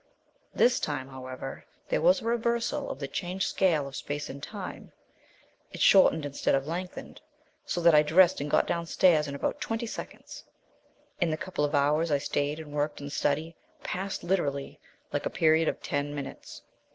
This 0.51 0.79
time, 0.79 1.09
however, 1.09 1.63
there 1.89 2.01
was 2.01 2.21
a 2.21 2.25
reversal 2.25 2.89
of 2.89 2.97
the 2.97 3.07
changed 3.07 3.47
scale 3.47 3.87
of 3.87 3.95
space 3.95 4.31
and 4.31 4.41
time; 4.41 4.91
it 5.71 5.79
shortened 5.79 6.25
instead 6.25 6.55
of 6.55 6.65
lengthened, 6.65 7.21
so 7.67 7.81
that 7.81 7.93
I 7.93 8.01
dressed 8.01 8.41
and 8.41 8.49
got 8.49 8.65
downstairs 8.65 9.27
in 9.27 9.35
about 9.35 9.61
twenty 9.61 9.85
seconds, 9.85 10.43
and 11.21 11.31
the 11.31 11.37
couple 11.37 11.63
of 11.65 11.75
hours 11.75 12.09
I 12.09 12.17
stayed 12.17 12.59
and 12.59 12.73
worked 12.73 12.99
in 12.99 13.05
the 13.05 13.11
study 13.11 13.55
passed 13.83 14.23
literally 14.23 14.79
like 15.13 15.27
a 15.27 15.29
period 15.29 15.67
of 15.67 15.83
ten 15.83 16.15
minutes." 16.15 16.63